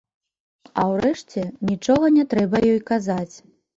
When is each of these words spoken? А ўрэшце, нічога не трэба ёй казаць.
А 0.83 0.85
ўрэшце, 0.93 1.43
нічога 1.73 2.05
не 2.17 2.25
трэба 2.33 2.63
ёй 2.71 2.79
казаць. 2.91 3.33